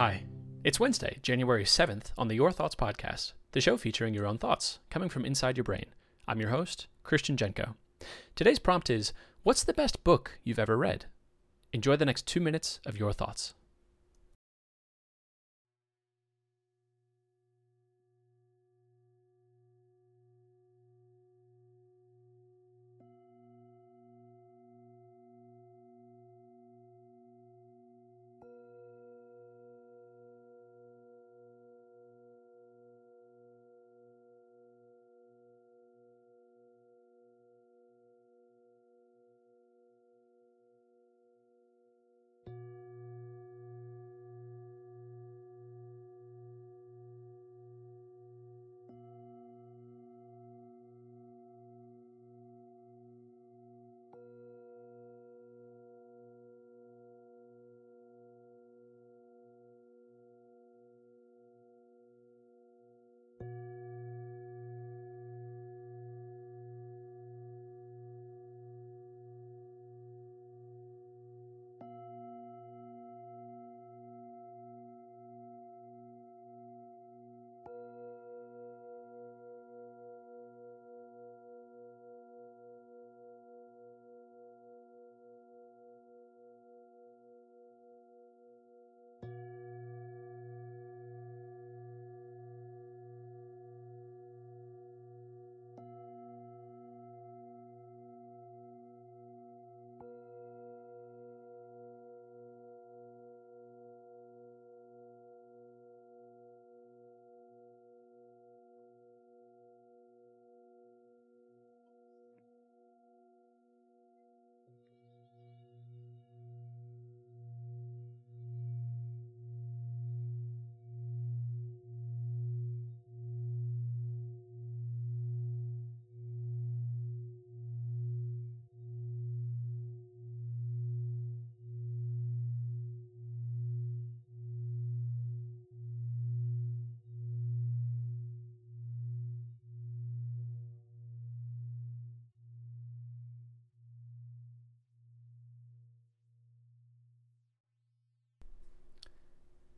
Hi, 0.00 0.22
it's 0.64 0.80
Wednesday, 0.80 1.18
January 1.20 1.64
7th 1.64 2.12
on 2.16 2.28
the 2.28 2.34
Your 2.34 2.52
Thoughts 2.52 2.74
podcast, 2.74 3.34
the 3.52 3.60
show 3.60 3.76
featuring 3.76 4.14
your 4.14 4.24
own 4.24 4.38
thoughts 4.38 4.78
coming 4.88 5.10
from 5.10 5.26
inside 5.26 5.58
your 5.58 5.64
brain. 5.64 5.84
I'm 6.26 6.40
your 6.40 6.48
host, 6.48 6.86
Christian 7.02 7.36
Jenko. 7.36 7.74
Today's 8.34 8.58
prompt 8.58 8.88
is 8.88 9.12
What's 9.42 9.62
the 9.62 9.74
best 9.74 10.02
book 10.02 10.38
you've 10.42 10.58
ever 10.58 10.78
read? 10.78 11.04
Enjoy 11.74 11.96
the 11.96 12.06
next 12.06 12.26
two 12.26 12.40
minutes 12.40 12.80
of 12.86 12.98
your 12.98 13.12
thoughts. 13.12 13.52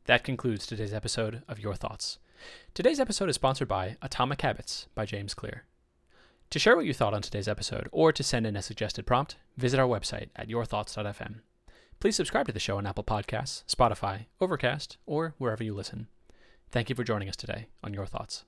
That 0.05 0.25
concludes 0.25 0.67
today's 0.67 0.93
episode 0.93 1.43
of 1.47 1.59
Your 1.59 1.75
Thoughts. 1.75 2.19
Today's 2.73 2.99
episode 2.99 3.29
is 3.29 3.35
sponsored 3.35 3.69
by 3.69 3.95
Atomic 4.01 4.41
Habits 4.41 4.87
by 4.95 5.05
James 5.05 5.33
Clear. 5.33 5.63
To 6.49 6.59
share 6.59 6.75
what 6.75 6.85
you 6.85 6.93
thought 6.93 7.13
on 7.13 7.21
today's 7.21 7.47
episode 7.47 7.87
or 7.93 8.11
to 8.11 8.21
send 8.21 8.45
in 8.45 8.57
a 8.57 8.61
suggested 8.61 9.05
prompt, 9.05 9.37
visit 9.55 9.79
our 9.79 9.87
website 9.87 10.27
at 10.35 10.49
yourthoughts.fm. 10.49 11.35
Please 12.01 12.17
subscribe 12.17 12.47
to 12.47 12.51
the 12.51 12.59
show 12.59 12.77
on 12.77 12.85
Apple 12.85 13.05
Podcasts, 13.05 13.63
Spotify, 13.73 14.25
Overcast, 14.41 14.97
or 15.05 15.35
wherever 15.37 15.63
you 15.63 15.73
listen. 15.73 16.07
Thank 16.69 16.89
you 16.89 16.95
for 16.95 17.05
joining 17.05 17.29
us 17.29 17.37
today 17.37 17.67
on 17.81 17.93
Your 17.93 18.05
Thoughts. 18.05 18.43